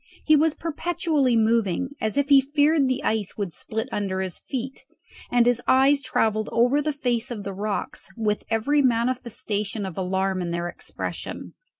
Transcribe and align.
He 0.25 0.35
was 0.35 0.55
perpetually 0.55 1.35
moving, 1.35 1.89
as 2.01 2.17
if 2.17 2.29
he 2.29 2.41
feared 2.41 2.87
the 2.87 3.03
ice 3.03 3.37
would 3.37 3.53
split 3.53 3.87
under 3.91 4.19
his 4.21 4.39
feet, 4.39 4.83
and 5.31 5.45
his 5.45 5.61
eyes 5.67 6.01
travelled 6.01 6.49
over 6.51 6.81
the 6.81 6.91
face 6.91 7.29
of 7.29 7.43
the 7.43 7.53
rocks 7.53 8.09
with 8.17 8.43
every 8.49 8.81
manifestation 8.81 9.85
of 9.85 9.99
alarm 9.99 10.41
in 10.41 10.49
their 10.49 10.67
expression. 10.67 11.53